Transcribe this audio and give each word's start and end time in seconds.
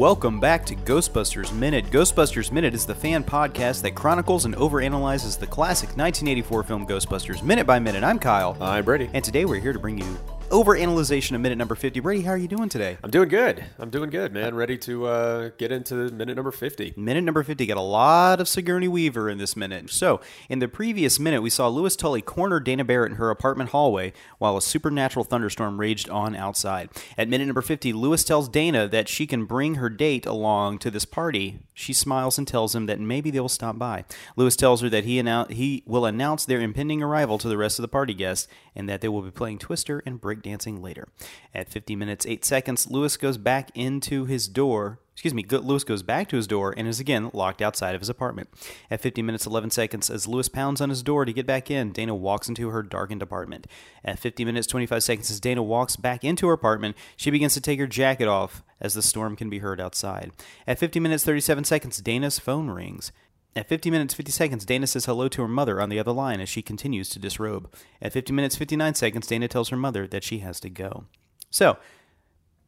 Welcome 0.00 0.40
back 0.40 0.64
to 0.66 0.74
Ghostbusters 0.74 1.52
Minute. 1.52 1.86
Ghostbusters 1.86 2.50
Minute 2.50 2.72
is 2.72 2.86
the 2.86 2.94
fan 2.94 3.22
podcast 3.22 3.82
that 3.82 3.94
chronicles 3.94 4.44
and 4.44 4.56
overanalyzes 4.56 5.38
the 5.38 5.46
classic 5.46 5.88
1984 5.88 6.62
film 6.62 6.86
Ghostbusters 6.86 7.42
minute 7.42 7.66
by 7.66 7.78
minute. 7.78 8.02
I'm 8.02 8.18
Kyle. 8.18 8.56
I'm 8.60 8.84
Brady. 8.84 9.10
And 9.12 9.22
today 9.22 9.44
we're 9.44 9.60
here 9.60 9.72
to 9.72 9.78
bring 9.78 9.98
you 9.98 10.18
overanalyzation 10.50 11.36
of 11.36 11.40
minute 11.40 11.58
number 11.58 11.76
50. 11.76 12.00
Brady, 12.00 12.22
how 12.22 12.32
are 12.32 12.36
you 12.36 12.48
doing 12.48 12.68
today? 12.68 12.98
I'm 13.04 13.10
doing 13.10 13.28
good. 13.28 13.64
I'm 13.78 13.88
doing 13.88 14.10
good, 14.10 14.32
man. 14.32 14.54
Ready 14.56 14.76
to 14.78 15.06
uh, 15.06 15.50
get 15.58 15.70
into 15.70 15.94
minute 16.10 16.34
number 16.34 16.50
50. 16.50 16.94
Minute 16.96 17.22
number 17.22 17.44
50 17.44 17.66
got 17.66 17.76
a 17.76 17.80
lot 17.80 18.40
of 18.40 18.48
Sigourney 18.48 18.88
Weaver 18.88 19.30
in 19.30 19.38
this 19.38 19.54
minute. 19.54 19.90
So, 19.90 20.20
in 20.48 20.58
the 20.58 20.66
previous 20.66 21.20
minute, 21.20 21.40
we 21.40 21.50
saw 21.50 21.68
Louis 21.68 21.94
Tully 21.94 22.20
corner 22.20 22.58
Dana 22.58 22.84
Barrett 22.84 23.12
in 23.12 23.18
her 23.18 23.30
apartment 23.30 23.70
hallway 23.70 24.12
while 24.38 24.56
a 24.56 24.62
supernatural 24.62 25.24
thunderstorm 25.24 25.78
raged 25.78 26.10
on 26.10 26.34
outside. 26.34 26.90
At 27.16 27.28
minute 27.28 27.46
number 27.46 27.62
50, 27.62 27.92
Louis 27.92 28.24
tells 28.24 28.48
Dana 28.48 28.88
that 28.88 29.08
she 29.08 29.28
can 29.28 29.44
bring 29.44 29.76
her 29.76 29.88
date 29.88 30.26
along 30.26 30.80
to 30.80 30.90
this 30.90 31.04
party. 31.04 31.60
She 31.74 31.92
smiles 31.92 32.38
and 32.38 32.46
tells 32.46 32.74
him 32.74 32.86
that 32.86 32.98
maybe 32.98 33.30
they'll 33.30 33.48
stop 33.48 33.78
by. 33.78 34.04
Louis 34.34 34.56
tells 34.56 34.80
her 34.80 34.88
that 34.88 35.04
he, 35.04 35.22
annou- 35.22 35.50
he 35.52 35.84
will 35.86 36.04
announce 36.04 36.44
their 36.44 36.60
impending 36.60 37.02
arrival 37.02 37.38
to 37.38 37.48
the 37.48 37.56
rest 37.56 37.78
of 37.78 37.82
the 37.82 37.88
party 37.88 38.14
guests 38.14 38.48
and 38.74 38.88
that 38.88 39.00
they 39.00 39.08
will 39.08 39.22
be 39.22 39.30
playing 39.30 39.58
Twister 39.58 40.02
and 40.04 40.20
breakdancing 40.40 40.82
later. 40.82 41.08
At 41.54 41.68
50 41.68 41.96
minutes 41.96 42.26
8 42.26 42.44
seconds, 42.44 42.90
Louis 42.90 43.16
goes 43.16 43.38
back 43.38 43.70
into 43.74 44.24
his 44.24 44.48
door. 44.48 45.00
Excuse 45.12 45.34
me, 45.34 45.44
Louis 45.50 45.84
goes 45.84 46.02
back 46.02 46.28
to 46.30 46.36
his 46.36 46.46
door 46.46 46.72
and 46.74 46.88
is 46.88 46.98
again 46.98 47.30
locked 47.34 47.60
outside 47.60 47.94
of 47.94 48.00
his 48.00 48.08
apartment. 48.08 48.48
At 48.90 49.02
50 49.02 49.20
minutes 49.20 49.46
11 49.46 49.70
seconds, 49.70 50.08
as 50.08 50.26
Louis 50.26 50.48
pounds 50.48 50.80
on 50.80 50.88
his 50.88 51.02
door 51.02 51.26
to 51.26 51.32
get 51.32 51.46
back 51.46 51.70
in, 51.70 51.92
Dana 51.92 52.14
walks 52.14 52.48
into 52.48 52.70
her 52.70 52.82
darkened 52.82 53.20
apartment. 53.20 53.66
At 54.02 54.18
50 54.18 54.46
minutes 54.46 54.66
25 54.66 55.02
seconds, 55.02 55.30
as 55.30 55.40
Dana 55.40 55.62
walks 55.62 55.96
back 55.96 56.24
into 56.24 56.46
her 56.46 56.54
apartment, 56.54 56.96
she 57.16 57.30
begins 57.30 57.52
to 57.54 57.60
take 57.60 57.78
her 57.78 57.86
jacket 57.86 58.28
off 58.28 58.62
as 58.80 58.94
the 58.94 59.02
storm 59.02 59.36
can 59.36 59.50
be 59.50 59.58
heard 59.58 59.80
outside. 59.80 60.32
At 60.66 60.78
50 60.78 61.00
minutes 61.00 61.24
37 61.24 61.64
seconds, 61.64 61.98
Dana's 61.98 62.38
phone 62.38 62.70
rings. 62.70 63.12
At 63.56 63.68
50 63.68 63.90
minutes 63.90 64.14
50 64.14 64.30
seconds, 64.30 64.64
Dana 64.64 64.86
says 64.86 65.06
hello 65.06 65.28
to 65.28 65.42
her 65.42 65.48
mother 65.48 65.80
on 65.80 65.88
the 65.88 65.98
other 65.98 66.12
line 66.12 66.40
as 66.40 66.48
she 66.48 66.62
continues 66.62 67.08
to 67.10 67.18
disrobe. 67.18 67.72
At 68.00 68.12
50 68.12 68.32
minutes 68.32 68.56
59 68.56 68.94
seconds, 68.94 69.26
Dana 69.26 69.48
tells 69.48 69.70
her 69.70 69.76
mother 69.76 70.06
that 70.06 70.22
she 70.22 70.38
has 70.38 70.60
to 70.60 70.70
go. 70.70 71.04
So, 71.50 71.76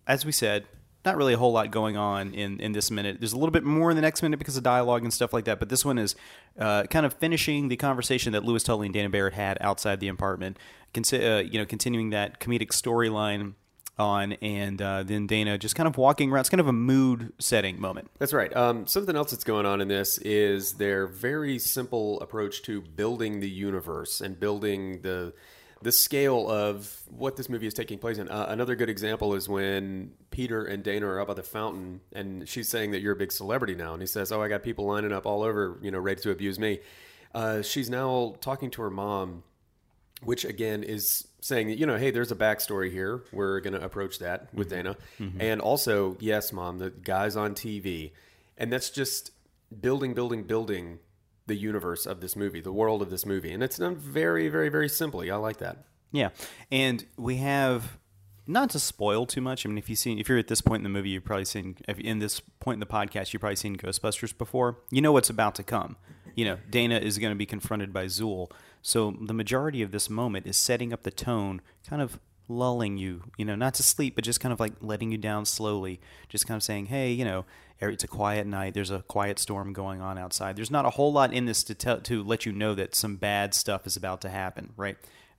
as 0.09 0.27
we 0.27 0.33
said, 0.33 0.67
not 1.05 1.17
really 1.17 1.35
a 1.35 1.39
whole 1.39 1.53
lot 1.53 1.71
going 1.71 1.97
on 1.97 2.33
in, 2.35 2.61
in 2.61 2.73
this 2.73 2.91
minute. 2.91 3.19
There's 3.21 3.33
a 3.33 3.37
little 3.37 3.53
bit 3.53 3.65
more 3.65 3.91
in 3.91 3.97
the 3.97 4.03
next 4.03 4.23
minute 4.23 4.39
because 4.39 4.57
of 4.57 4.63
dialogue 4.63 5.03
and 5.03 5.13
stuff 5.13 5.33
like 5.33 5.45
that, 5.45 5.59
but 5.59 5.69
this 5.69 5.85
one 5.85 5.99
is 5.99 6.15
uh, 6.59 6.85
kind 6.85 7.07
of 7.07 7.15
finishing 7.15 7.69
the 7.69 7.77
conversation 7.77 8.33
that 8.33 8.45
Louis 8.45 8.63
Tully 8.63 8.87
and 8.87 8.95
Dana 8.95 9.09
Barrett 9.09 9.35
had 9.35 9.59
outside 9.61 10.01
the 10.01 10.09
apartment, 10.09 10.59
uh, 10.97 11.17
you 11.39 11.59
know, 11.59 11.67
continuing 11.67 12.11
that 12.11 12.39
comedic 12.41 12.69
storyline 12.69 13.55
on, 13.99 14.33
and 14.35 14.81
uh, 14.81 15.03
then 15.03 15.27
Dana 15.27 15.59
just 15.59 15.75
kind 15.75 15.87
of 15.87 15.97
walking 15.97 16.31
around. 16.31 16.41
It's 16.41 16.49
kind 16.49 16.61
of 16.61 16.69
a 16.69 16.73
mood 16.73 17.33
setting 17.39 17.81
moment. 17.81 18.11
That's 18.19 18.33
right. 18.33 18.55
Um, 18.57 18.87
something 18.87 19.17
else 19.17 19.31
that's 19.31 19.45
going 19.45 19.67
on 19.67 19.81
in 19.81 19.89
this 19.89 20.19
is 20.19 20.75
their 20.75 21.07
very 21.07 21.59
simple 21.59 22.21
approach 22.21 22.63
to 22.63 22.81
building 22.81 23.41
the 23.41 23.51
universe 23.51 24.21
and 24.21 24.39
building 24.39 25.03
the 25.03 25.35
the 25.83 25.93
scale 25.93 26.49
of 26.49 27.03
what 27.11 27.37
this 27.37 27.49
movie 27.49 27.67
is 27.67 27.75
taking 27.75 27.99
place 27.99 28.17
in. 28.17 28.29
Uh, 28.29 28.47
another 28.49 28.77
good 28.77 28.89
example 28.89 29.35
is 29.35 29.49
when 29.49 30.13
Peter 30.31 30.65
and 30.65 30.85
Dana 30.85 31.07
are 31.07 31.21
up 31.21 31.29
at 31.29 31.37
the 31.37 31.43
fountain, 31.43 32.01
and 32.13 32.49
she's 32.49 32.69
saying 32.69 32.93
that 32.93 33.01
you're 33.01 33.15
a 33.15 33.17
big 33.17 33.33
celebrity 33.33 33.75
now, 33.75 33.93
and 33.93 34.01
he 34.01 34.07
says, 34.07 34.31
"Oh, 34.33 34.41
I 34.41 34.49
got 34.49 34.63
people 34.63 34.87
lining 34.87 35.13
up 35.13 35.27
all 35.27 35.43
over, 35.43 35.79
you 35.83 35.91
know, 35.91 35.99
ready 35.99 36.21
to 36.23 36.31
abuse 36.31 36.59
me." 36.59 36.81
Uh, 37.35 37.63
she's 37.63 37.91
now 37.91 38.37
talking 38.41 38.71
to 38.71 38.83
her 38.83 38.91
mom, 38.91 39.43
which 40.25 40.45
again 40.45 40.83
is 40.83 41.27
saying 41.41 41.69
that 41.69 41.79
you 41.79 41.87
know, 41.87 41.97
hey, 41.97 42.11
there's 42.11 42.33
a 42.33 42.37
backstory 42.37 42.91
here. 42.91 43.23
We're 43.33 43.61
going 43.61 43.75
to 43.75 43.85
approach 43.85 44.19
that 44.21 44.53
with 44.55 44.69
mm-hmm. 44.69 44.77
Dana, 44.77 44.97
mm-hmm. 45.21 45.41
and 45.41 45.61
also, 45.61 46.17
yes, 46.21 46.53
mom, 46.53 46.79
the 46.79 46.91
guy's 46.91 47.37
on 47.37 47.55
TV, 47.55 48.13
and 48.57 48.73
that's 48.73 48.91
just 48.91 49.33
building, 49.81 50.15
building, 50.15 50.45
building 50.45 50.99
the 51.47 51.57
universe 51.57 52.07
of 52.07 52.21
this 52.21 52.37
movie, 52.37 52.61
the 52.61 52.73
world 52.73 53.03
of 53.03 53.11
this 53.11 53.27
movie, 53.27 53.53
and 53.53 53.63
it's 53.63 53.79
done 53.79 53.97
very, 53.97 54.49
very, 54.49 54.69
very 54.69 54.89
simply. 54.89 55.31
I 55.31 55.37
like 55.37 55.59
that. 55.59 55.85
Yeah, 56.13 56.29
and 56.71 57.05
we 57.17 57.37
have 57.37 57.99
not 58.47 58.71
to 58.71 58.79
spoil 58.79 59.27
too 59.27 59.41
much. 59.41 59.65
I 59.65 59.69
mean, 59.69 59.79
if 59.79 59.89
you 59.89 59.97
seen, 59.97 60.19
if 60.19 60.29
you're 60.29 60.39
at 60.39 60.49
this 60.49 60.61
point 60.61 60.81
in 60.81 60.85
the 60.85 60.89
movie, 60.89 61.11
you've 61.11 61.25
probably 61.25 61.45
seen. 61.45 61.77
If 61.89 61.99
in 61.99 62.19
this 62.19 62.41
point 62.61 62.77
in 62.77 62.81
the 62.81 62.87
podcast, 62.87 63.33
you've 63.33 63.41
probably 63.41 63.57
seen 63.57 63.77
Ghostbusters 63.77 64.37
before. 64.37 64.79
You 64.91 65.01
know 65.01 65.13
what's 65.13 65.31
about 65.31 65.55
to 65.57 65.63
come. 65.63 65.97
You 66.35 66.45
know, 66.45 66.59
Dana 66.69 66.99
is 66.99 67.19
going 67.19 67.33
to 67.33 67.37
be 67.37 67.47
confronted 67.47 67.93
by 67.93 68.07
Zuul. 68.07 68.51
So 68.83 69.17
the 69.21 69.35
majority 69.35 69.83
of 69.83 69.93
this 69.93 70.11
moment 70.11 70.47
is 70.47 70.57
setting 70.57 70.93
up 70.93 71.03
the 71.03 71.11
tone, 71.11 71.61
kind 71.89 72.03
of 72.03 72.19
lulling 72.49 72.99
you, 72.99 73.23
you 73.37 73.45
know, 73.45 73.55
not 73.55 73.75
to 73.75 73.83
sleep, 73.83 74.15
but 74.15 74.25
just 74.25 74.41
kind 74.41 74.53
of 74.53 74.61
like 74.61 74.73
letting 74.81 75.13
you 75.13 75.19
down 75.19 75.45
slowly, 75.45 76.01
just 76.29 76.47
kind 76.47 76.57
of 76.57 76.63
saying, 76.63 76.87
hey, 76.87 77.13
you 77.13 77.25
know, 77.25 77.45
er, 77.81 77.91
it's 77.91 78.05
a 78.05 78.09
quiet 78.09 78.47
night. 78.47 78.75
There's 78.75 78.91
a 78.91 79.03
quiet 79.03 79.39
storm 79.39 79.73
going 79.73 80.01
on 80.01 80.19
outside. 80.19 80.57
There's 80.57 80.71
not 80.71 80.85
a 80.85 80.91
whole 80.91 81.13
lot 81.13 81.33
in 81.33 81.47
this 81.47 81.63
to 81.65 81.75
tell 81.75 82.01
to 82.01 82.23
let 82.23 82.45
you 82.45 82.53
know 82.53 82.75
that 82.75 82.95
some 82.95 83.17
bad 83.17 83.55
stuff 83.55 83.87
is 83.87 83.97
about 83.97 84.21
to 84.23 84.29
happen, 84.29 84.73
right? 84.77 84.97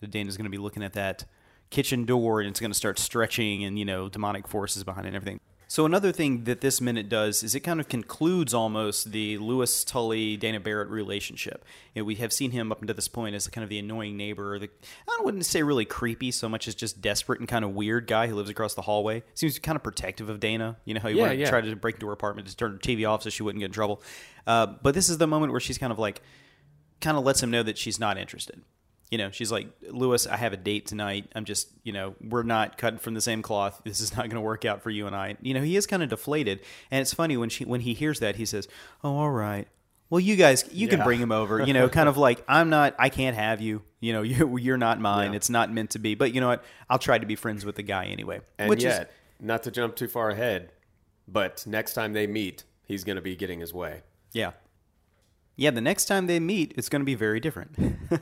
Dana's 0.10 0.38
going 0.38 0.46
to 0.46 0.50
be 0.50 0.58
looking 0.58 0.84
at 0.84 0.94
that 0.94 1.26
kitchen 1.70 2.06
door 2.06 2.40
and 2.40 2.50
it's 2.50 2.60
going 2.60 2.72
to 2.72 2.78
start 2.78 3.00
stretching 3.00 3.64
and 3.64 3.80
you 3.80 3.86
know 3.86 4.08
demonic 4.08 4.48
forces 4.48 4.84
behind 4.84 5.06
it 5.06 5.10
and 5.10 5.16
everything. 5.16 5.40
So 5.74 5.88
another 5.88 6.12
thing 6.12 6.44
that 6.44 6.62
this 6.62 6.80
minute 6.80 7.10
does 7.10 7.42
is 7.42 7.56
it 7.56 7.62
kind 7.62 7.80
of 7.80 7.90
concludes 7.90 8.54
almost 8.54 9.12
the 9.12 9.40
Louis 9.40 9.84
Tully 9.84 10.38
Dana 10.38 10.60
Barrett 10.60 10.88
relationship. 10.88 11.66
You 11.96 12.04
know, 12.04 12.06
we 12.06 12.14
have 12.18 12.32
seen 12.32 12.52
him 12.52 12.72
up 12.72 12.82
until 12.82 12.96
this 12.96 13.08
point 13.08 13.34
as 13.34 13.48
kind 13.48 13.64
of 13.64 13.72
the 13.72 13.80
annoying 13.80 14.16
neighbor, 14.16 14.60
the 14.60 14.70
I 15.10 15.22
wouldn't 15.24 15.48
say 15.48 15.64
really 15.64 15.86
creepy 15.86 16.30
so 16.30 16.48
much 16.48 16.68
as 16.68 16.76
just 16.76 17.02
desperate 17.02 17.40
and 17.40 17.50
kind 17.50 17.66
of 17.66 17.72
weird 17.72 18.06
guy 18.06 18.28
who 18.28 18.36
lives 18.36 18.52
across 18.52 18.76
the 18.76 18.84
hallway. 18.84 19.24
Seems 19.34 19.58
kind 19.58 19.76
of 19.76 19.82
protective 19.82 20.30
of 20.30 20.40
Dana. 20.40 20.78
You 20.86 20.94
know 20.94 21.00
how 21.00 21.10
he 21.10 21.18
Yeah, 21.18 21.32
yeah. 21.32 21.46
to 21.46 21.50
try 21.50 21.62
to 21.62 21.76
break 21.76 21.96
into 21.96 22.06
her 22.06 22.14
apartment 22.14 22.50
to 22.50 22.56
turn 22.56 22.74
her 22.74 22.78
TV 22.78 23.10
off 23.10 23.24
so 23.24 23.32
she 23.32 23.42
wouldn't 23.42 23.60
get 23.60 23.66
in 23.66 23.72
trouble. 23.72 24.04
Uh, 24.46 24.68
but 24.68 24.94
this 24.94 25.10
is 25.10 25.18
the 25.18 25.26
moment 25.26 25.54
where 25.54 25.60
she's 25.60 25.80
kind 25.80 25.92
of 25.92 25.98
like, 25.98 26.22
kind 27.02 27.18
of 27.18 27.24
lets 27.24 27.42
him 27.42 27.50
know 27.50 27.64
that 27.64 27.80
she's 27.80 28.00
not 28.00 28.20
interested. 28.20 28.62
You 29.12 29.18
know, 29.20 29.30
she's 29.30 29.52
like, 29.52 29.68
Louis, 29.90 30.26
I 30.26 30.38
have 30.38 30.54
a 30.54 30.58
date 30.58 30.88
tonight. 30.88 31.32
I'm 31.36 31.46
just, 31.46 31.70
you 31.84 31.94
know, 31.94 32.16
we're 32.20 32.44
not 32.44 32.78
cut 32.78 33.00
from 33.00 33.14
the 33.14 33.22
same 33.22 33.44
cloth. 33.44 33.82
This 33.84 34.00
is 34.00 34.12
not 34.16 34.22
going 34.24 34.32
to 34.32 34.42
work 34.42 34.66
out 34.66 34.82
for 34.82 34.90
you 34.90 35.06
and 35.06 35.16
I. 35.16 35.38
You 35.42 35.54
know, 35.54 35.62
he 35.62 35.76
is 35.76 35.86
kind 35.86 36.02
of 36.02 36.10
deflated, 36.10 36.62
and 36.90 37.02
it's 37.02 37.14
funny 37.14 37.38
when 37.38 37.50
she 37.50 37.64
when 37.66 37.82
he 37.82 37.94
hears 37.94 38.20
that 38.22 38.38
he 38.38 38.46
says, 38.46 38.68
"Oh, 39.04 39.16
all 39.16 39.32
right. 39.32 39.68
Well, 40.10 40.20
you 40.20 40.36
guys, 40.36 40.66
you 40.72 40.88
can 40.88 41.04
bring 41.04 41.20
him 41.20 41.32
over." 41.32 41.62
You 41.62 41.74
know, 41.74 41.90
kind 42.00 42.10
of 42.10 42.18
like, 42.18 42.44
"I'm 42.48 42.70
not. 42.70 42.96
I 42.98 43.10
can't 43.10 43.36
have 43.36 43.62
you. 43.62 43.84
You 44.00 44.14
know, 44.14 44.22
you 44.24 44.58
you're 44.58 44.78
not 44.78 45.00
mine. 45.00 45.32
Yeah. 45.32 45.38
It's 45.38 45.50
not 45.50 45.72
meant 45.72 45.92
to 45.92 46.00
be." 46.00 46.16
But 46.16 46.34
you 46.34 46.42
know 46.42 46.48
what? 46.48 46.64
I'll 46.90 47.00
try 47.00 47.18
to 47.20 47.26
be 47.26 47.36
friends 47.36 47.66
with 47.66 47.76
the 47.76 47.84
guy 47.84 48.06
anyway. 48.06 48.42
And 48.58 48.70
which 48.70 48.84
yet, 48.84 49.02
is 49.40 49.46
not 49.46 49.64
to 49.64 49.72
jump 49.72 49.96
too 49.96 50.08
far 50.08 50.30
ahead, 50.30 50.72
but 51.28 51.64
next 51.68 51.94
time 51.94 52.14
they 52.14 52.26
meet, 52.26 52.64
he's 52.86 53.04
going 53.04 53.18
to 53.18 53.22
be 53.22 53.36
getting 53.36 53.60
his 53.60 53.74
way. 53.74 54.02
yeah, 54.34 54.52
yeah. 55.56 55.72
The 55.72 55.82
next 55.82 56.06
time 56.06 56.28
they 56.28 56.40
meet, 56.40 56.74
it's 56.78 56.90
going 56.90 57.02
to 57.02 57.06
be 57.06 57.16
very 57.16 57.40
different. 57.40 57.76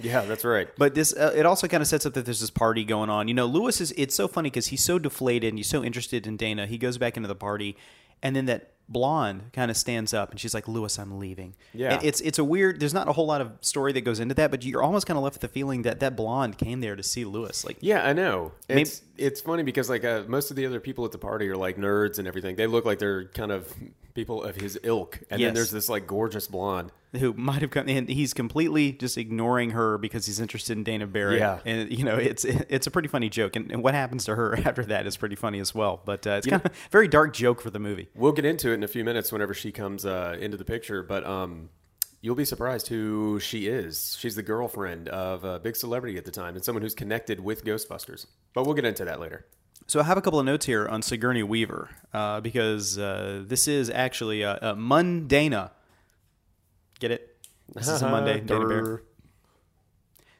Yeah, 0.00 0.22
that's 0.22 0.44
right. 0.44 0.68
But 0.76 0.94
this, 0.94 1.14
uh, 1.16 1.32
it 1.34 1.46
also 1.46 1.66
kind 1.66 1.80
of 1.80 1.86
sets 1.86 2.04
up 2.04 2.12
that 2.14 2.24
there's 2.26 2.40
this 2.40 2.50
party 2.50 2.84
going 2.84 3.08
on. 3.08 3.26
You 3.26 3.34
know, 3.34 3.46
Louis 3.46 3.80
is. 3.80 3.92
It's 3.96 4.14
so 4.14 4.28
funny 4.28 4.50
because 4.50 4.66
he's 4.66 4.84
so 4.84 4.98
deflated 4.98 5.48
and 5.48 5.58
he's 5.58 5.68
so 5.68 5.82
interested 5.82 6.26
in 6.26 6.36
Dana. 6.36 6.66
He 6.66 6.76
goes 6.78 6.98
back 6.98 7.16
into 7.16 7.26
the 7.26 7.34
party, 7.34 7.76
and 8.22 8.36
then 8.36 8.44
that 8.46 8.72
blonde 8.86 9.44
kind 9.54 9.70
of 9.70 9.78
stands 9.78 10.12
up 10.12 10.30
and 10.30 10.38
she's 10.38 10.52
like, 10.52 10.68
"Louis, 10.68 10.98
I'm 10.98 11.18
leaving." 11.18 11.54
Yeah. 11.72 11.94
And 11.94 12.04
it's 12.04 12.20
it's 12.20 12.38
a 12.38 12.44
weird. 12.44 12.80
There's 12.80 12.92
not 12.92 13.08
a 13.08 13.12
whole 13.12 13.26
lot 13.26 13.40
of 13.40 13.52
story 13.62 13.92
that 13.92 14.02
goes 14.02 14.20
into 14.20 14.34
that, 14.34 14.50
but 14.50 14.62
you're 14.64 14.82
almost 14.82 15.06
kind 15.06 15.16
of 15.16 15.24
left 15.24 15.34
with 15.36 15.42
the 15.42 15.48
feeling 15.48 15.82
that 15.82 16.00
that 16.00 16.16
blonde 16.16 16.58
came 16.58 16.80
there 16.80 16.96
to 16.96 17.02
see 17.02 17.24
Louis. 17.24 17.64
Like, 17.64 17.78
Yeah, 17.80 18.06
I 18.06 18.12
know. 18.12 18.52
It's 18.68 19.00
it's 19.16 19.40
funny 19.40 19.62
because 19.62 19.88
like 19.88 20.04
uh, 20.04 20.24
most 20.26 20.50
of 20.50 20.56
the 20.56 20.66
other 20.66 20.80
people 20.80 21.04
at 21.06 21.12
the 21.12 21.18
party 21.18 21.48
are 21.48 21.56
like 21.56 21.76
nerds 21.78 22.18
and 22.18 22.28
everything. 22.28 22.56
They 22.56 22.66
look 22.66 22.84
like 22.84 22.98
they're 22.98 23.24
kind 23.28 23.52
of 23.52 23.72
people 24.14 24.42
of 24.42 24.56
his 24.56 24.78
ilk. 24.82 25.20
And 25.30 25.40
Yes. 25.40 25.48
then 25.48 25.54
there's 25.54 25.70
this 25.70 25.88
like 25.88 26.06
gorgeous 26.06 26.46
blonde. 26.46 26.92
who 27.18 27.32
might 27.34 27.62
have 27.62 27.70
come 27.70 27.88
and 27.88 28.08
he's 28.08 28.34
completely 28.34 28.90
just 28.92 29.16
ignoring 29.16 29.70
her 29.70 29.98
because 29.98 30.26
he's 30.26 30.40
interested 30.40 30.76
in 30.76 30.82
Dana 30.82 31.06
Barrett. 31.06 31.38
Yeah. 31.38 31.60
and 31.64 31.90
you 31.96 32.04
know 32.04 32.16
it's 32.16 32.44
it's 32.44 32.86
a 32.86 32.90
pretty 32.90 33.08
funny 33.08 33.28
joke, 33.28 33.54
and, 33.56 33.70
and 33.70 33.82
what 33.84 33.94
happens 33.94 34.24
to 34.24 34.34
her 34.34 34.56
after 34.64 34.84
that 34.86 35.06
is 35.06 35.16
pretty 35.16 35.36
funny 35.36 35.60
as 35.60 35.74
well. 35.74 36.00
But 36.04 36.26
uh, 36.26 36.30
it's 36.38 36.46
kind 36.46 36.64
of 36.64 36.72
a 36.72 36.74
very 36.90 37.06
dark 37.08 37.32
joke 37.34 37.60
for 37.60 37.70
the 37.70 37.78
movie. 37.78 38.08
We'll 38.14 38.32
get 38.32 38.44
into 38.44 38.70
it 38.70 38.74
in 38.74 38.82
a 38.82 38.88
few 38.88 39.04
minutes 39.04 39.30
whenever 39.30 39.54
she 39.54 39.70
comes 39.72 40.04
uh, 40.06 40.36
into 40.40 40.56
the 40.56 40.64
picture, 40.64 41.02
but 41.04 41.24
um, 41.24 41.68
you'll 42.20 42.34
be 42.34 42.44
surprised 42.44 42.88
who 42.88 43.38
she 43.40 43.66
is. 43.68 44.16
She's 44.18 44.34
the 44.34 44.42
girlfriend 44.42 45.08
of 45.08 45.44
a 45.44 45.58
big 45.60 45.76
celebrity 45.76 46.16
at 46.18 46.24
the 46.24 46.30
time 46.32 46.54
and 46.56 46.64
someone 46.64 46.82
who's 46.82 46.94
connected 46.94 47.38
with 47.40 47.64
Ghostbusters. 47.64 48.26
But 48.54 48.64
we'll 48.64 48.74
get 48.74 48.84
into 48.86 49.04
that 49.04 49.20
later. 49.20 49.44
So 49.86 50.00
I 50.00 50.04
have 50.04 50.16
a 50.16 50.22
couple 50.22 50.40
of 50.40 50.46
notes 50.46 50.66
here 50.66 50.88
on 50.88 51.02
Sigourney 51.02 51.42
Weaver 51.42 51.90
uh, 52.12 52.40
because 52.40 52.98
uh, 52.98 53.42
this 53.46 53.68
is 53.68 53.90
actually 53.90 54.42
a, 54.42 54.56
a 54.56 54.74
Mundana. 54.74 55.70
Get 57.00 57.10
it? 57.10 57.36
This 57.74 57.88
is 57.88 58.02
a 58.02 58.08
Monday. 58.10 58.40
Dana 58.40 58.66
Barrett. 58.66 59.04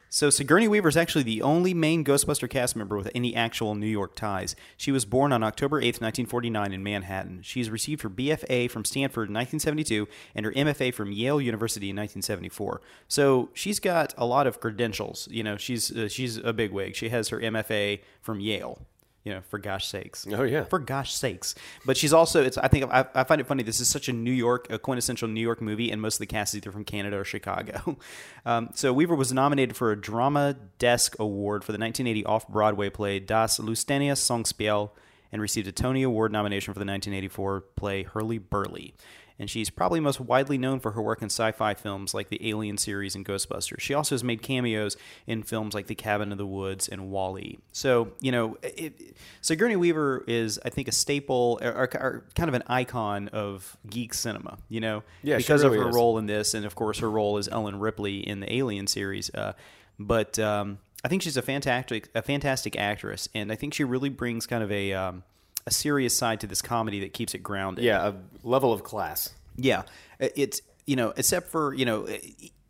So 0.09 0.29
Sigourney 0.29 0.69
Weaver 0.69 0.87
is 0.87 0.95
actually 0.95 1.23
the 1.23 1.41
only 1.41 1.73
main 1.73 2.05
Ghostbuster 2.05 2.49
cast 2.49 2.73
member 2.77 2.95
with 2.95 3.11
any 3.13 3.35
actual 3.35 3.75
New 3.75 3.85
York 3.85 4.15
ties. 4.15 4.55
She 4.77 4.93
was 4.93 5.03
born 5.03 5.33
on 5.33 5.43
October 5.43 5.81
8th, 5.81 5.99
1949 5.99 6.71
in 6.71 6.81
Manhattan. 6.81 7.41
She's 7.41 7.69
received 7.69 8.01
her 8.01 8.09
BFA 8.09 8.71
from 8.71 8.85
Stanford 8.85 9.27
in 9.27 9.33
1972 9.33 10.07
and 10.33 10.45
her 10.45 10.53
MFA 10.53 10.93
from 10.93 11.11
Yale 11.11 11.41
University 11.41 11.89
in 11.89 11.97
1974. 11.97 12.79
So 13.09 13.49
she's 13.53 13.81
got 13.81 14.13
a 14.17 14.25
lot 14.25 14.47
of 14.47 14.61
credentials. 14.61 15.27
You 15.29 15.43
know, 15.43 15.57
she's 15.57 15.91
uh, 15.91 16.07
she's 16.07 16.37
a 16.37 16.53
bigwig. 16.53 16.95
She 16.95 17.09
has 17.09 17.27
her 17.27 17.39
MFA 17.41 17.99
from 18.21 18.39
Yale 18.39 18.87
you 19.25 19.33
know, 19.33 19.41
for 19.41 19.57
gosh 19.57 19.87
sakes. 19.87 20.25
Oh 20.31 20.43
yeah, 20.43 20.63
for 20.63 20.77
gosh 20.77 21.13
sakes. 21.13 21.55
But 21.83 21.97
she's 21.97 22.13
also. 22.13 22.43
It's. 22.43 22.59
I 22.59 22.67
think 22.67 22.85
I, 22.91 23.05
I, 23.15 23.23
find 23.23 23.41
it 23.41 23.47
funny. 23.47 23.63
This 23.63 23.79
is 23.79 23.89
such 23.89 24.07
a 24.07 24.13
New 24.13 24.31
York, 24.31 24.67
a 24.69 24.77
quintessential 24.77 25.27
New 25.27 25.41
York 25.41 25.61
movie, 25.61 25.91
and 25.91 25.99
most 25.99 26.15
of 26.15 26.19
the 26.19 26.27
cast 26.27 26.53
is 26.53 26.59
either 26.59 26.71
from 26.71 26.85
Canada 26.85 27.17
or 27.17 27.25
Chicago. 27.25 27.97
Um, 28.47 28.69
so 28.75 28.93
Weaver 28.93 29.15
was 29.15 29.33
nominated 29.33 29.75
for 29.75 29.91
a 29.91 29.99
Drama 29.99 30.55
Desk 30.77 31.15
Award 31.17 31.63
for 31.63 31.71
the 31.71 31.79
1980 31.79 32.25
off-Broadway 32.25 32.91
play 32.91 33.19
Das 33.19 33.57
Lusitania 33.57 34.13
Songspiel, 34.13 34.91
and 35.31 35.41
received 35.41 35.67
a 35.67 35.71
Tony 35.71 36.03
Award 36.03 36.31
nomination 36.31 36.71
for 36.71 36.79
the 36.79 36.85
1984 36.85 37.61
play 37.75 38.03
Hurlyburly 38.03 38.93
and 39.37 39.49
she's 39.49 39.69
probably 39.69 39.99
most 39.99 40.19
widely 40.19 40.57
known 40.57 40.79
for 40.79 40.91
her 40.91 41.01
work 41.01 41.21
in 41.21 41.27
sci 41.27 41.51
fi 41.51 41.73
films 41.73 42.13
like 42.13 42.29
the 42.29 42.49
Alien 42.49 42.77
series 42.77 43.15
and 43.15 43.25
Ghostbusters. 43.25 43.79
She 43.79 43.93
also 43.93 44.15
has 44.15 44.23
made 44.23 44.41
cameos 44.41 44.95
in 45.27 45.43
films 45.43 45.73
like 45.73 45.87
The 45.87 45.95
Cabin 45.95 46.31
in 46.31 46.37
the 46.37 46.45
Woods 46.45 46.87
and 46.87 47.11
WALL-E. 47.11 47.59
So, 47.71 48.13
you 48.21 48.31
know, 48.31 48.57
it, 48.63 49.15
Sigourney 49.41 49.75
Weaver 49.75 50.23
is, 50.27 50.59
I 50.63 50.69
think, 50.69 50.87
a 50.87 50.91
staple 50.91 51.59
or, 51.61 51.89
or, 51.93 52.25
kind 52.35 52.47
of 52.47 52.53
an 52.53 52.63
icon 52.67 53.27
of 53.29 53.77
geek 53.89 54.13
cinema, 54.13 54.57
you 54.69 54.79
know, 54.79 55.03
yeah, 55.21 55.37
because 55.37 55.63
really 55.63 55.77
of 55.77 55.83
her 55.83 55.89
is. 55.89 55.95
role 55.95 56.17
in 56.17 56.25
this, 56.25 56.53
and 56.53 56.65
of 56.65 56.75
course, 56.75 56.99
her 56.99 57.09
role 57.09 57.37
as 57.37 57.47
Ellen 57.47 57.79
Ripley 57.79 58.19
in 58.19 58.39
the 58.39 58.53
Alien 58.53 58.87
series. 58.87 59.29
Uh, 59.33 59.53
but 59.99 60.39
um, 60.39 60.79
I 61.03 61.07
think 61.07 61.21
she's 61.21 61.37
a 61.37 61.41
fantastic, 61.41 62.09
a 62.15 62.21
fantastic 62.21 62.77
actress, 62.77 63.27
and 63.33 63.51
I 63.51 63.55
think 63.55 63.73
she 63.73 63.83
really 63.83 64.09
brings 64.09 64.47
kind 64.47 64.63
of 64.63 64.71
a. 64.71 64.93
Um, 64.93 65.23
a 65.67 65.71
serious 65.71 66.15
side 66.17 66.41
to 66.41 66.47
this 66.47 66.61
comedy 66.61 66.99
that 67.01 67.13
keeps 67.13 67.33
it 67.33 67.39
grounded. 67.39 67.83
Yeah, 67.83 68.09
a 68.09 68.13
level 68.43 68.71
of 68.71 68.83
class. 68.83 69.33
Yeah, 69.57 69.83
it's 70.19 70.61
you 70.85 70.95
know, 70.95 71.13
except 71.15 71.49
for 71.49 71.73
you 71.73 71.85
know, 71.85 72.07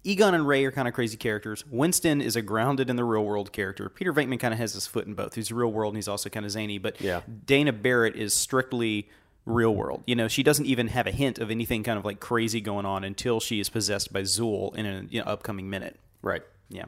Egon 0.06 0.36
and 0.36 0.48
Ray 0.48 0.64
are 0.66 0.72
kind 0.72 0.88
of 0.88 0.94
crazy 0.94 1.18
characters. 1.18 1.66
Winston 1.70 2.22
is 2.22 2.36
a 2.36 2.42
grounded 2.42 2.92
in 2.92 2.96
the 2.96 3.04
real 3.04 3.26
world 3.26 3.52
character. 3.52 3.90
Peter 3.90 4.14
Venkman 4.14 4.40
kind 4.40 4.54
of 4.54 4.60
has 4.60 4.74
his 4.74 4.86
foot 4.86 5.08
in 5.08 5.16
both. 5.16 5.34
He's 5.34 5.52
real 5.52 5.72
world 5.72 5.94
and 5.94 5.98
he's 5.98 6.08
also 6.08 6.30
kind 6.30 6.46
of 6.46 6.52
zany. 6.52 6.78
But 6.78 7.02
yeah. 7.02 7.22
Dana 7.46 7.74
Barrett 7.74 8.16
is 8.16 8.36
strictly 8.36 9.10
real 9.48 9.74
world. 9.74 10.04
You 10.06 10.16
know, 10.16 10.28
she 10.28 10.44
doesn't 10.44 10.68
even 10.68 10.90
have 10.90 11.08
a 11.08 11.12
hint 11.12 11.40
of 11.40 11.50
anything 11.50 11.82
kind 11.82 11.98
of 11.98 12.06
like 12.06 12.20
crazy 12.20 12.62
going 12.62 12.86
on 12.86 13.04
until 13.04 13.40
she 13.40 13.60
is 13.60 13.68
possessed 13.68 14.14
by 14.14 14.22
Zuul 14.22 14.76
in 14.76 14.86
an 14.86 15.08
you 15.10 15.22
know, 15.22 15.26
upcoming 15.26 15.72
minute. 15.72 16.00
Right. 16.22 16.44
Yeah. 16.70 16.86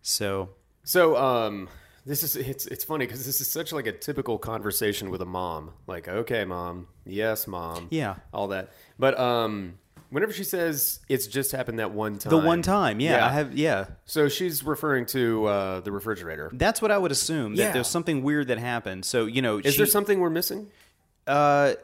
So. 0.00 0.48
So 0.84 1.18
um 1.18 1.68
this 2.06 2.22
is 2.22 2.36
it's 2.36 2.66
it's 2.66 2.84
funny 2.84 3.06
because 3.06 3.24
this 3.26 3.40
is 3.40 3.50
such 3.50 3.72
like 3.72 3.86
a 3.86 3.92
typical 3.92 4.38
conversation 4.38 5.10
with 5.10 5.20
a 5.22 5.26
mom. 5.26 5.72
Like, 5.86 6.08
okay, 6.08 6.44
mom, 6.44 6.86
yes, 7.04 7.46
mom, 7.46 7.88
Yeah. 7.90 8.16
all 8.32 8.48
that. 8.48 8.70
But 8.98 9.18
um, 9.18 9.74
whenever 10.10 10.32
she 10.32 10.44
says 10.44 11.00
it's 11.08 11.26
just 11.26 11.52
happened 11.52 11.78
that 11.78 11.90
one 11.92 12.18
time, 12.18 12.30
The 12.30 12.38
one 12.38 12.62
time, 12.62 13.00
yeah, 13.00 13.26
I 13.26 13.30
have, 13.30 13.56
yeah. 13.56 13.86
So 14.06 14.28
she's 14.28 14.64
referring 14.64 15.06
to 15.06 15.46
uh, 15.46 15.80
the 15.80 15.92
refrigerator. 15.92 16.50
That's 16.52 16.80
what 16.80 16.90
I 16.90 16.98
would 16.98 17.12
assume. 17.12 17.56
That 17.56 17.62
Yeah. 17.62 17.72
there's 17.72 17.88
something 17.88 18.22
weird 18.22 18.48
that 18.48 18.58
happened. 18.58 19.04
So 19.04 19.26
you 19.26 19.42
know, 19.42 19.58
Is 19.58 19.74
she, 19.74 19.78
there 19.78 19.86
something 19.86 20.20
we're 20.20 20.30
missing? 20.30 20.68
Uh, 21.26 21.74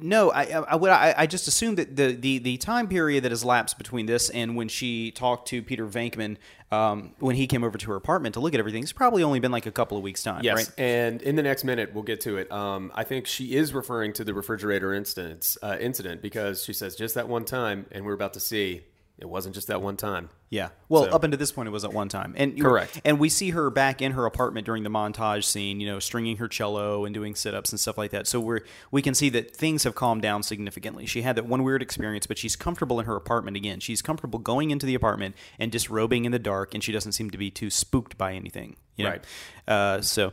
no, 0.00 0.30
I, 0.30 0.44
I, 0.44 0.76
would. 0.76 0.90
I, 0.90 1.14
I 1.16 1.26
just 1.26 1.46
assume 1.48 1.74
that 1.76 1.96
the, 1.96 2.12
the 2.12 2.38
the 2.38 2.56
time 2.56 2.88
period 2.88 3.24
that 3.24 3.30
has 3.32 3.44
lapsed 3.44 3.78
between 3.78 4.06
this 4.06 4.30
and 4.30 4.56
when 4.56 4.68
she 4.68 5.10
talked 5.10 5.48
to 5.48 5.62
Peter 5.62 5.86
Venkman, 5.86 6.36
um, 6.70 7.12
when 7.18 7.36
he 7.36 7.46
came 7.46 7.62
over 7.62 7.76
to 7.76 7.90
her 7.90 7.96
apartment 7.96 8.34
to 8.34 8.40
look 8.40 8.54
at 8.54 8.60
everything, 8.60 8.82
it's 8.82 8.92
probably 8.92 9.22
only 9.22 9.38
been 9.38 9.52
like 9.52 9.66
a 9.66 9.70
couple 9.70 9.96
of 9.96 10.02
weeks' 10.02 10.22
time, 10.22 10.42
Yes, 10.42 10.56
right? 10.56 10.70
and 10.78 11.20
in 11.22 11.36
the 11.36 11.42
next 11.42 11.64
minute 11.64 11.92
we'll 11.92 12.02
get 12.04 12.20
to 12.22 12.38
it. 12.38 12.50
Um, 12.50 12.90
I 12.94 13.04
think 13.04 13.26
she 13.26 13.54
is 13.54 13.74
referring 13.74 14.12
to 14.14 14.24
the 14.24 14.32
refrigerator 14.34 14.94
instance 14.94 15.58
uh, 15.62 15.76
incident 15.78 16.22
because 16.22 16.64
she 16.64 16.72
says 16.72 16.96
just 16.96 17.14
that 17.14 17.28
one 17.28 17.44
time, 17.44 17.86
and 17.92 18.04
we're 18.04 18.14
about 18.14 18.32
to 18.34 18.40
see 18.40 18.84
it 19.22 19.28
wasn't 19.28 19.54
just 19.54 19.68
that 19.68 19.80
one 19.80 19.96
time. 19.96 20.28
Yeah. 20.50 20.70
Well, 20.88 21.04
So- 21.04 21.10
up 21.12 21.22
until 21.22 21.38
this 21.38 21.52
point, 21.52 21.68
it 21.68 21.70
was 21.70 21.84
at 21.84 21.92
one 21.92 22.08
time, 22.08 22.34
and 22.36 22.60
Correct. 22.60 23.00
And 23.04 23.18
we 23.20 23.28
see 23.28 23.50
her 23.50 23.70
back 23.70 24.02
in 24.02 24.12
her 24.12 24.26
apartment 24.26 24.66
during 24.66 24.82
the 24.82 24.90
montage 24.90 25.44
scene, 25.44 25.80
you 25.80 25.86
know, 25.86 26.00
stringing 26.00 26.38
her 26.38 26.48
cello 26.48 27.04
and 27.04 27.14
doing 27.14 27.34
sit-ups 27.36 27.70
and 27.70 27.78
stuff 27.78 27.96
like 27.96 28.10
that. 28.10 28.26
So 28.26 28.40
we're 28.40 28.60
we 28.90 29.00
can 29.00 29.14
see 29.14 29.30
that 29.30 29.56
things 29.56 29.84
have 29.84 29.94
calmed 29.94 30.22
down 30.22 30.42
significantly. 30.42 31.06
She 31.06 31.22
had 31.22 31.36
that 31.36 31.46
one 31.46 31.62
weird 31.62 31.82
experience, 31.82 32.26
but 32.26 32.36
she's 32.36 32.56
comfortable 32.56 32.98
in 32.98 33.06
her 33.06 33.16
apartment 33.16 33.56
again. 33.56 33.78
She's 33.80 34.02
comfortable 34.02 34.40
going 34.40 34.72
into 34.72 34.84
the 34.84 34.94
apartment 34.96 35.36
and 35.58 35.70
disrobing 35.70 36.24
in 36.24 36.32
the 36.32 36.38
dark, 36.40 36.74
and 36.74 36.82
she 36.82 36.90
doesn't 36.90 37.12
seem 37.12 37.30
to 37.30 37.38
be 37.38 37.50
too 37.50 37.70
spooked 37.70 38.18
by 38.18 38.34
anything. 38.34 38.76
You 38.96 39.04
know? 39.04 39.10
Right. 39.12 39.24
Uh, 39.66 40.00
so 40.02 40.32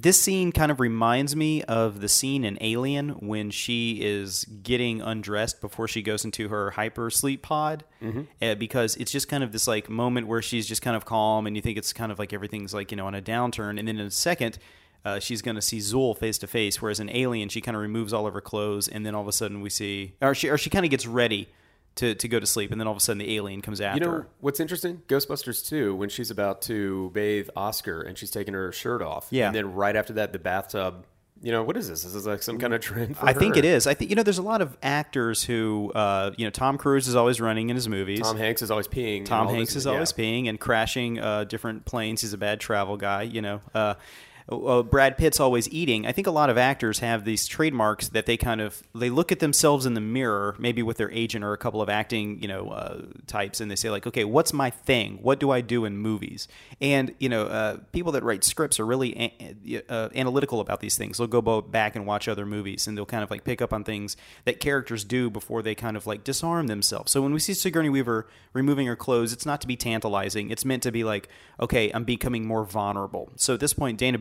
this 0.00 0.20
scene 0.20 0.52
kind 0.52 0.70
of 0.70 0.78
reminds 0.78 1.34
me 1.34 1.62
of 1.64 2.00
the 2.00 2.08
scene 2.08 2.44
in 2.44 2.56
Alien 2.60 3.08
when 3.18 3.50
she 3.50 3.98
is 4.00 4.44
getting 4.62 5.02
undressed 5.02 5.60
before 5.60 5.88
she 5.88 6.02
goes 6.02 6.24
into 6.24 6.48
her 6.48 6.70
hyper 6.70 7.10
sleep 7.10 7.42
pod, 7.42 7.84
Mm-hmm. 8.00 8.22
uh, 8.40 8.54
because 8.54 8.94
it's 8.96 9.10
just 9.10 9.28
kind 9.28 9.42
of 9.42 9.50
this 9.50 9.66
like 9.66 9.90
moment 9.90 10.28
where 10.28 10.40
she's 10.40 10.68
just 10.68 10.82
kind 10.82 10.96
of 10.96 11.04
calm 11.04 11.46
and 11.48 11.56
you 11.56 11.62
think 11.62 11.76
it's 11.76 11.92
kind 11.92 12.12
of 12.12 12.18
like 12.20 12.32
everything's 12.32 12.72
like 12.72 12.92
you 12.92 12.96
know 12.96 13.06
on 13.08 13.14
a 13.16 13.20
downturn, 13.22 13.78
and 13.78 13.88
then 13.88 13.98
in 13.98 14.06
a 14.06 14.10
second. 14.10 14.58
Uh, 15.04 15.20
she's 15.20 15.42
going 15.42 15.54
to 15.54 15.62
see 15.62 15.78
Zuul 15.78 16.18
face 16.18 16.38
to 16.38 16.48
face, 16.48 16.82
whereas 16.82 16.98
in 16.98 17.08
Alien, 17.08 17.48
she 17.48 17.60
kind 17.60 17.76
of 17.76 17.80
removes 17.80 18.12
all 18.12 18.26
of 18.26 18.34
her 18.34 18.40
clothes, 18.40 18.88
and 18.88 19.06
then 19.06 19.14
all 19.14 19.22
of 19.22 19.28
a 19.28 19.32
sudden 19.32 19.60
we 19.60 19.70
see, 19.70 20.12
or 20.20 20.34
she, 20.34 20.48
or 20.50 20.58
she 20.58 20.68
kind 20.70 20.84
of 20.84 20.90
gets 20.90 21.06
ready 21.06 21.48
to, 21.98 22.14
to 22.14 22.28
go 22.28 22.40
to 22.40 22.46
sleep, 22.46 22.72
and 22.72 22.80
then 22.80 22.86
all 22.86 22.92
of 22.92 22.96
a 22.96 23.00
sudden 23.00 23.18
the 23.18 23.36
alien 23.36 23.60
comes 23.60 23.80
after 23.80 24.04
You 24.04 24.10
know 24.10 24.24
what's 24.40 24.60
interesting? 24.60 25.02
Ghostbusters 25.08 25.68
2, 25.68 25.94
when 25.94 26.08
she's 26.08 26.30
about 26.30 26.62
to 26.62 27.10
bathe 27.12 27.48
Oscar 27.56 28.00
and 28.02 28.16
she's 28.16 28.30
taking 28.30 28.54
her 28.54 28.72
shirt 28.72 29.02
off. 29.02 29.28
Yeah. 29.30 29.46
And 29.46 29.54
then 29.54 29.74
right 29.74 29.94
after 29.94 30.14
that, 30.14 30.32
the 30.32 30.38
bathtub. 30.38 31.04
You 31.40 31.52
know, 31.52 31.62
what 31.62 31.76
is 31.76 31.88
this? 31.88 32.02
This 32.02 32.16
is 32.16 32.26
like 32.26 32.42
some 32.42 32.58
kind 32.58 32.74
of 32.74 32.80
trend 32.80 33.16
for 33.16 33.24
I 33.24 33.32
think 33.32 33.56
it 33.56 33.64
is. 33.64 33.86
I 33.86 33.94
think 33.94 34.10
you 34.10 34.16
know. 34.16 34.24
There's 34.24 34.38
a 34.38 34.42
lot 34.42 34.60
of 34.60 34.76
actors 34.82 35.44
who, 35.44 35.92
uh, 35.94 36.32
you 36.36 36.44
know, 36.44 36.50
Tom 36.50 36.78
Cruise 36.78 37.06
is 37.06 37.14
always 37.14 37.40
running 37.40 37.70
in 37.70 37.76
his 37.76 37.88
movies. 37.88 38.22
Tom 38.22 38.36
Hanks 38.36 38.60
is 38.60 38.72
always 38.72 38.88
peeing. 38.88 39.24
Tom 39.24 39.46
Hanks 39.46 39.74
this- 39.74 39.82
is 39.82 39.86
always 39.86 40.12
peeing 40.12 40.48
and 40.48 40.58
crashing 40.58 41.20
uh, 41.20 41.44
different 41.44 41.84
planes. 41.84 42.22
He's 42.22 42.32
a 42.32 42.38
bad 42.38 42.58
travel 42.58 42.96
guy, 42.96 43.22
you 43.22 43.40
know. 43.40 43.60
Uh, 43.72 43.94
uh, 44.50 44.82
Brad 44.82 45.18
Pitt's 45.18 45.40
always 45.40 45.68
eating. 45.70 46.06
I 46.06 46.12
think 46.12 46.26
a 46.26 46.30
lot 46.30 46.48
of 46.48 46.56
actors 46.56 47.00
have 47.00 47.24
these 47.24 47.46
trademarks 47.46 48.08
that 48.08 48.26
they 48.26 48.36
kind 48.36 48.60
of 48.60 48.82
they 48.94 49.10
look 49.10 49.30
at 49.30 49.40
themselves 49.40 49.84
in 49.84 49.94
the 49.94 50.00
mirror, 50.00 50.56
maybe 50.58 50.82
with 50.82 50.96
their 50.96 51.10
agent 51.10 51.44
or 51.44 51.52
a 51.52 51.58
couple 51.58 51.82
of 51.82 51.88
acting, 51.88 52.40
you 52.40 52.48
know, 52.48 52.70
uh, 52.70 53.02
types, 53.26 53.60
and 53.60 53.70
they 53.70 53.76
say 53.76 53.90
like, 53.90 54.06
okay, 54.06 54.24
what's 54.24 54.52
my 54.52 54.70
thing? 54.70 55.18
What 55.20 55.38
do 55.38 55.50
I 55.50 55.60
do 55.60 55.84
in 55.84 55.98
movies? 55.98 56.48
And 56.80 57.14
you 57.18 57.28
know, 57.28 57.44
uh, 57.46 57.78
people 57.92 58.12
that 58.12 58.22
write 58.22 58.42
scripts 58.44 58.80
are 58.80 58.86
really 58.86 59.34
uh, 59.88 60.08
analytical 60.14 60.60
about 60.60 60.80
these 60.80 60.96
things. 60.96 61.18
They'll 61.18 61.26
go 61.26 61.60
back 61.60 61.94
and 61.94 62.06
watch 62.06 62.28
other 62.28 62.46
movies, 62.46 62.86
and 62.86 62.96
they'll 62.96 63.06
kind 63.06 63.22
of 63.22 63.30
like 63.30 63.44
pick 63.44 63.60
up 63.60 63.72
on 63.72 63.84
things 63.84 64.16
that 64.44 64.60
characters 64.60 65.04
do 65.04 65.28
before 65.28 65.62
they 65.62 65.74
kind 65.74 65.96
of 65.96 66.06
like 66.06 66.24
disarm 66.24 66.68
themselves. 66.68 67.12
So 67.12 67.20
when 67.20 67.32
we 67.32 67.38
see 67.38 67.54
Sigourney 67.54 67.90
Weaver 67.90 68.26
removing 68.52 68.86
her 68.86 68.96
clothes, 68.96 69.32
it's 69.32 69.46
not 69.46 69.60
to 69.60 69.66
be 69.66 69.76
tantalizing. 69.76 70.50
It's 70.50 70.64
meant 70.64 70.82
to 70.84 70.92
be 70.92 71.04
like, 71.04 71.28
okay, 71.60 71.90
I'm 71.92 72.04
becoming 72.04 72.46
more 72.46 72.64
vulnerable. 72.64 73.32
So 73.36 73.54
at 73.54 73.60
this 73.60 73.74
point, 73.74 73.98
Dana 73.98 74.18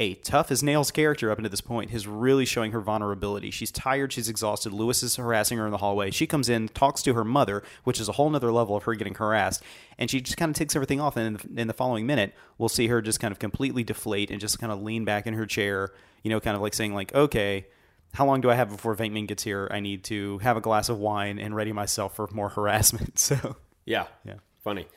A 0.00 0.14
tough 0.14 0.50
as 0.50 0.62
nails 0.62 0.90
character 0.90 1.30
up 1.30 1.36
until 1.36 1.50
this 1.50 1.60
point, 1.60 1.92
is 1.92 2.06
really 2.06 2.46
showing 2.46 2.72
her 2.72 2.80
vulnerability. 2.80 3.50
She's 3.50 3.70
tired, 3.70 4.14
she's 4.14 4.30
exhausted. 4.30 4.72
Louis 4.72 5.02
is 5.02 5.16
harassing 5.16 5.58
her 5.58 5.66
in 5.66 5.72
the 5.72 5.76
hallway. 5.76 6.10
She 6.10 6.26
comes 6.26 6.48
in, 6.48 6.68
talks 6.68 7.02
to 7.02 7.12
her 7.12 7.22
mother, 7.22 7.62
which 7.84 8.00
is 8.00 8.08
a 8.08 8.12
whole 8.12 8.30
nother 8.30 8.50
level 8.50 8.76
of 8.76 8.84
her 8.84 8.94
getting 8.94 9.14
harassed, 9.14 9.62
and 9.98 10.10
she 10.10 10.22
just 10.22 10.38
kind 10.38 10.48
of 10.48 10.56
takes 10.56 10.74
everything 10.74 11.02
off. 11.02 11.18
And 11.18 11.26
in 11.26 11.32
the, 11.54 11.60
in 11.60 11.68
the 11.68 11.74
following 11.74 12.06
minute, 12.06 12.34
we'll 12.56 12.70
see 12.70 12.86
her 12.86 13.02
just 13.02 13.20
kind 13.20 13.30
of 13.30 13.38
completely 13.38 13.84
deflate 13.84 14.30
and 14.30 14.40
just 14.40 14.58
kind 14.58 14.72
of 14.72 14.80
lean 14.82 15.04
back 15.04 15.26
in 15.26 15.34
her 15.34 15.44
chair, 15.44 15.92
you 16.22 16.30
know, 16.30 16.40
kind 16.40 16.56
of 16.56 16.62
like 16.62 16.72
saying 16.74 16.94
like, 16.94 17.14
okay. 17.14 17.66
How 18.12 18.26
long 18.26 18.40
do 18.40 18.50
I 18.50 18.54
have 18.54 18.70
before 18.70 18.96
Venkman 18.96 19.28
gets 19.28 19.44
here? 19.44 19.68
I 19.70 19.78
need 19.78 20.02
to 20.04 20.38
have 20.38 20.56
a 20.56 20.60
glass 20.60 20.88
of 20.88 20.98
wine 20.98 21.38
and 21.38 21.54
ready 21.54 21.72
myself 21.72 22.16
for 22.16 22.28
more 22.32 22.48
harassment. 22.48 23.18
So, 23.20 23.54
Yeah. 23.84 24.06
Yeah. 24.24 24.38
Funny. 24.64 24.88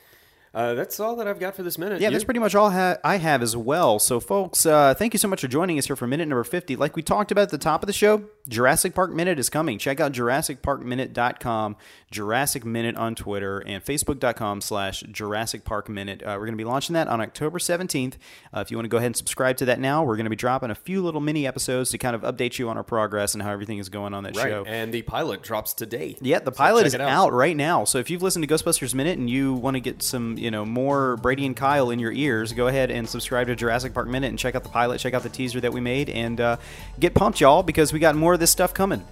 Uh, 0.54 0.74
that's 0.74 1.00
all 1.00 1.16
that 1.16 1.26
I've 1.26 1.40
got 1.40 1.56
for 1.56 1.62
this 1.64 1.78
minute. 1.78 2.00
Yeah, 2.00 2.08
You? 2.08 2.12
that's 2.12 2.24
pretty 2.24 2.38
much 2.40 2.54
all 2.54 2.70
ha- 2.70 2.96
I 3.02 3.16
have 3.16 3.42
as 3.42 3.56
well. 3.56 3.98
So, 3.98 4.20
folks, 4.20 4.64
uh, 4.64 4.94
thank 4.94 5.12
you 5.12 5.18
so 5.18 5.26
much 5.26 5.40
for 5.40 5.48
joining 5.48 5.78
us 5.78 5.86
here 5.86 5.96
for 5.96 6.06
minute 6.06 6.28
number 6.28 6.44
50. 6.44 6.76
Like 6.76 6.94
we 6.94 7.02
talked 7.02 7.32
about 7.32 7.42
at 7.42 7.50
the 7.50 7.58
top 7.58 7.82
of 7.82 7.88
the 7.88 7.92
show, 7.92 8.22
Jurassic 8.48 8.94
Park 8.94 9.10
Minute 9.12 9.38
is 9.38 9.48
coming. 9.48 9.78
Check 9.78 10.00
out 10.00 10.12
JurassicParkMinute.com, 10.12 11.76
Jurassic 12.10 12.64
Minute 12.64 12.96
on 12.96 13.14
Twitter, 13.14 13.60
and 13.60 13.84
Facebook.com 13.84 14.60
slash 14.60 15.00
Jurassic 15.10 15.64
Park 15.64 15.88
Minute. 15.88 16.22
Uh, 16.22 16.36
we're 16.38 16.46
going 16.46 16.52
to 16.52 16.56
be 16.58 16.64
launching 16.64 16.92
that 16.94 17.08
on 17.08 17.20
October 17.20 17.58
17th. 17.58 18.14
Uh, 18.54 18.60
if 18.60 18.70
you 18.70 18.76
want 18.76 18.84
to 18.84 18.88
go 18.88 18.98
ahead 18.98 19.06
and 19.06 19.16
subscribe 19.16 19.56
to 19.56 19.64
that 19.64 19.80
now, 19.80 20.04
we're 20.04 20.16
going 20.16 20.24
to 20.24 20.30
be 20.30 20.36
dropping 20.36 20.70
a 20.70 20.74
few 20.74 21.02
little 21.02 21.20
mini 21.20 21.46
episodes 21.46 21.90
to 21.90 21.98
kind 21.98 22.14
of 22.14 22.22
update 22.22 22.58
you 22.58 22.68
on 22.68 22.76
our 22.76 22.82
progress 22.82 23.34
and 23.34 23.42
how 23.42 23.50
everything 23.50 23.78
is 23.78 23.88
going 23.88 24.12
on 24.14 24.24
that 24.24 24.36
Right. 24.36 24.48
show. 24.50 24.64
And 24.66 24.92
the 24.92 25.02
pilot 25.02 25.42
drops 25.42 25.72
today. 25.72 26.16
Yeah, 26.20 26.38
the 26.40 26.52
So 26.52 26.56
pilot 26.58 26.86
is 26.86 26.94
it 26.94 27.00
out. 27.00 27.32
right 27.32 27.56
now. 27.56 27.84
So 27.84 27.98
if 27.98 28.10
you've 28.10 28.22
listened 28.22 28.46
to 28.46 28.54
Ghostbusters 28.54 28.94
Minute 28.94 29.18
and 29.18 29.28
you 29.30 29.54
want 29.54 29.74
to 29.76 29.80
get 29.80 30.02
some, 30.02 30.36
you 30.36 30.50
know, 30.50 30.64
more 30.64 31.16
Brady 31.16 31.46
and 31.46 31.56
Kyle 31.56 31.90
in 31.90 31.98
your 31.98 32.12
ears, 32.12 32.52
go 32.52 32.66
ahead 32.68 32.90
and 32.90 33.08
subscribe 33.08 33.46
to 33.46 33.56
Jurassic 33.56 33.94
Park 33.94 34.08
Minute 34.08 34.28
and 34.28 34.38
check 34.38 34.54
out 34.54 34.62
the 34.64 34.68
pilot, 34.68 35.00
check 35.00 35.14
out 35.14 35.22
the 35.22 35.28
teaser 35.28 35.60
that 35.60 35.72
we 35.72 35.80
made, 35.80 36.10
and 36.10 36.40
uh, 36.40 36.56
get 37.00 37.14
pumped, 37.14 37.40
y'all, 37.40 37.62
because 37.62 37.92
we 37.92 37.98
got 37.98 38.14
more 38.34 38.36
of 38.36 38.40
this 38.40 38.50
stuff 38.50 38.74
coming. 38.74 39.04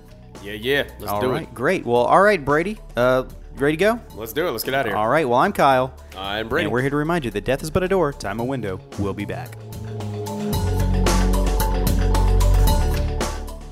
Yeah, 0.43 0.55
yeah. 0.55 0.89
Let's 0.99 1.13
All 1.13 1.21
do 1.21 1.31
right, 1.31 1.43
it. 1.43 1.55
great. 1.55 1.87
Well, 1.87 2.03
all 2.03 2.21
right, 2.21 2.45
Brady. 2.45 2.79
Uh, 2.97 3.23
ready 3.55 3.77
to 3.77 3.81
go? 3.81 4.01
Let's 4.17 4.33
do 4.33 4.49
it. 4.49 4.51
Let's 4.51 4.65
get 4.65 4.75
out 4.75 4.87
of 4.87 4.91
here. 4.91 4.97
All 4.97 5.09
right. 5.09 5.29
Well, 5.29 5.39
I'm 5.39 5.53
Kyle. 5.53 5.95
I'm 6.17 6.49
Brady. 6.49 6.65
And 6.65 6.73
we're 6.73 6.81
here 6.81 6.91
to 6.91 6.97
remind 6.97 7.25
you 7.25 7.31
that 7.31 7.45
death 7.45 7.63
is 7.63 7.71
but 7.71 7.85
a 7.85 7.89
door, 7.89 8.13
time 8.13 8.41
a 8.41 8.45
window. 8.45 8.81
We'll 8.99 9.15
be 9.15 9.25
back. 9.25 9.57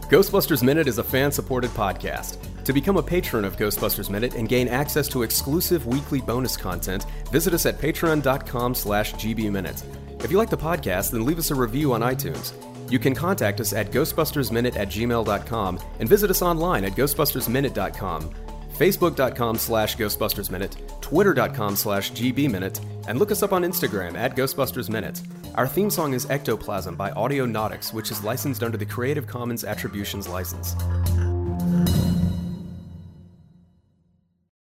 Ghostbusters 0.09 0.63
Minute 0.63 0.87
is 0.87 0.99
a 0.99 1.05
fan 1.05 1.33
supported 1.33 1.71
podcast. 1.71 2.37
To 2.65 2.73
become 2.73 2.97
a 2.97 3.03
patron 3.03 3.45
of 3.45 3.57
Ghostbusters 3.57 4.09
Minute 4.09 4.35
and 4.35 4.49
gain 4.49 4.69
access 4.69 5.09
to 5.09 5.25
exclusive 5.25 5.87
weekly 5.87 6.21
bonus 6.21 6.57
content, 6.57 7.07
visit 7.33 7.55
us 7.55 7.67
at 7.67 7.79
patreon.com 7.79 8.75
slash 8.77 9.15
gbminute. 9.15 9.83
If 10.23 10.31
you 10.31 10.39
like 10.39 10.51
the 10.51 10.59
podcast, 10.59 11.11
then 11.11 11.25
leave 11.25 11.39
us 11.39 11.51
a 11.51 11.55
review 11.57 11.93
on 11.93 12.03
iTunes. 12.03 12.53
You 12.91 12.99
can 12.99 13.15
contact 13.15 13.61
us 13.61 13.73
at 13.73 13.93
ghostbustersminute 13.93 14.77
at 14.77 14.89
gmail.com 14.89 15.81
and 16.01 16.09
visit 16.09 16.29
us 16.29 16.43
online 16.43 16.85
at 16.85 16.93
ghostbustersminute.com, 16.93 18.35
facebook.com 18.77 19.59
slash 19.59 19.97
ghostbustersminute, 19.97 21.01
twitter.com 21.01 21.77
slash 21.77 22.11
gbminute, 22.13 22.81
and 23.07 23.19
look 23.19 23.31
us 23.31 23.43
up 23.45 23.53
on 23.53 23.63
Instagram 23.63 24.17
at 24.17 24.37
ghostbustersminute. 24.37 25.25
Our 25.55 25.69
theme 25.69 25.91
song 25.91 26.15
is 26.15 26.27
Ectoplasm 26.27 26.97
by 26.97 27.13
Audionautix, 27.13 27.93
which 27.93 28.11
is 28.11 28.25
licensed 28.25 28.63
under 28.65 28.77
the 28.77 28.87
Creative 28.87 29.27
Commons 29.27 29.65
Attributions 29.65 30.29
license. 30.29 30.75